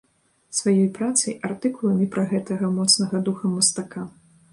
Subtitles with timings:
[0.59, 4.07] Сваёй працай, артыкуламі пра гэтага моцнага духам мастака.